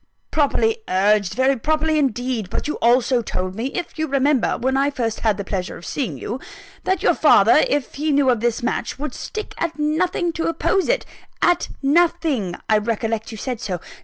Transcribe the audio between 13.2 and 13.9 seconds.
you said so.